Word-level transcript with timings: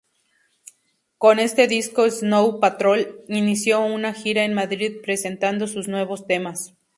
Con 1.19 1.37
este 1.37 1.67
disco 1.67 2.09
Snow 2.09 2.59
Patrol 2.59 3.21
inició 3.27 3.81
una 3.81 4.13
gira 4.15 4.43
en 4.45 4.55
Madrid 4.55 4.93
presentando 5.03 5.67
sus 5.67 5.87
nuevos 5.87 6.25
temas. 6.25 6.73